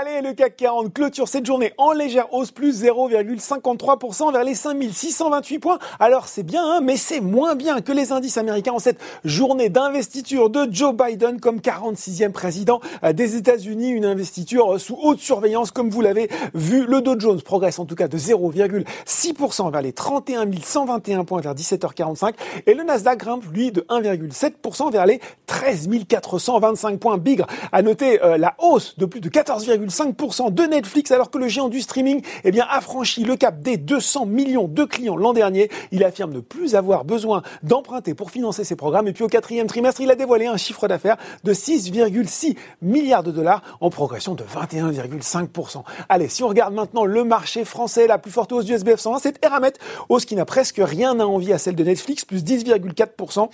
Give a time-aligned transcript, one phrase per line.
[0.00, 5.58] Allez, le CAC 40 clôture cette journée en légère hausse, plus 0,53% vers les 5628
[5.58, 5.78] points.
[5.98, 9.68] Alors c'est bien, hein, mais c'est moins bien que les indices américains en cette journée
[9.68, 12.80] d'investiture de Joe Biden comme 46e président
[13.12, 13.90] des États-Unis.
[13.90, 16.86] Une investiture sous haute surveillance, comme vous l'avez vu.
[16.86, 21.54] Le Dow Jones progresse en tout cas de 0,6% vers les 31 121 points vers
[21.54, 22.32] 17h45.
[22.66, 27.18] Et le Nasdaq grimpe, lui, de 1,7% vers les 13 425 points.
[27.18, 31.48] Bigre à noter euh, la hausse de plus de 14,5% de Netflix alors que le
[31.48, 35.70] géant du streaming eh a franchi le cap des 200 millions de clients l'an dernier.
[35.92, 39.08] Il affirme ne plus avoir besoin d'emprunter pour financer ses programmes.
[39.08, 43.30] Et puis au quatrième trimestre, il a dévoilé un chiffre d'affaires de 6,6 milliards de
[43.30, 45.82] dollars en progression de 21,5%.
[46.08, 49.18] Allez, si on regarde maintenant le marché français, la plus forte hausse du SBF 120,
[49.18, 49.72] c'est Eramet,
[50.08, 53.48] hausse qui n'a presque rien à envier à celle de Netflix, plus 10,4%.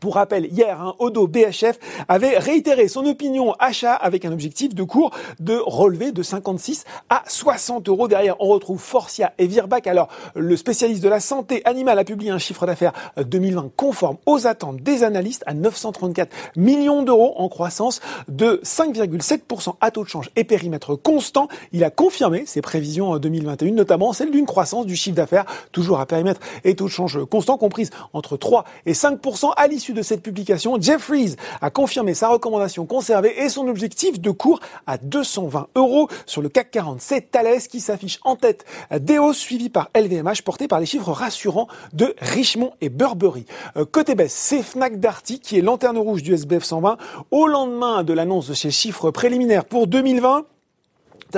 [0.00, 4.82] Pour rappel, hier, un Odo BHF avait réitéré son opinion achat avec un objectif de
[4.84, 8.06] cours de relevé de 56 à 60 euros.
[8.06, 9.86] Derrière, on retrouve Forcia et Virbac.
[9.86, 14.46] Alors, le spécialiste de la santé animale a publié un chiffre d'affaires 2020 conforme aux
[14.46, 20.30] attentes des analystes à 934 millions d'euros en croissance de 5,7% à taux de change
[20.36, 21.48] et périmètre constant.
[21.72, 26.00] Il a confirmé ses prévisions en 2021, notamment celle d'une croissance du chiffre d'affaires toujours
[26.00, 30.02] à périmètre et taux de change constant comprise entre 3 et 5% à l'issue de
[30.02, 35.68] cette publication, Jeffries a confirmé sa recommandation conservée et son objectif de cours à 220
[35.76, 37.00] euros sur le CAC 40.
[37.00, 38.64] C'est Thales qui s'affiche en tête
[38.98, 43.44] des hausses suivies par LVMH porté par les chiffres rassurants de Richmond et Burberry.
[43.76, 46.96] Euh, côté baisse, c'est Fnac Darty qui est lanterne rouge du SBF 120
[47.30, 50.44] au lendemain de l'annonce de ses chiffres préliminaires pour 2020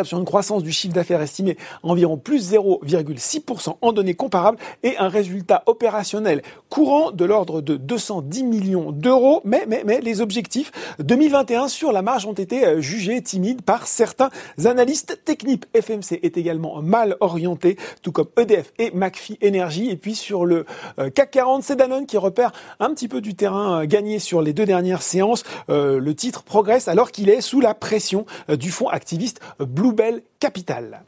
[0.05, 5.09] sur une croissance du chiffre d'affaires estimé environ plus 0,6% en données comparables et un
[5.09, 9.41] résultat opérationnel courant de l'ordre de 210 millions d'euros.
[9.45, 13.87] Mais, mais, mais les objectifs 2021 sur la marge ont été euh, jugés timides par
[13.87, 14.31] certains
[14.65, 15.65] analystes techniques.
[15.75, 19.91] FMC est également mal orienté, tout comme EDF et McPhee Energy.
[19.91, 20.65] Et puis sur le
[20.99, 24.43] euh, CAC 40, c'est Danone qui repère un petit peu du terrain euh, gagné sur
[24.43, 25.45] les deux dernières séances.
[25.69, 29.41] Le titre progresse alors qu'il est sous la pression du fonds activiste
[29.81, 31.03] Bluebell Capital.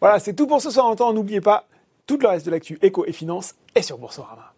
[0.00, 1.12] Voilà, c'est tout pour ce soir en temps.
[1.12, 1.66] N'oubliez pas,
[2.06, 4.52] tout le reste de l'actu éco et finance est sur Boursorama.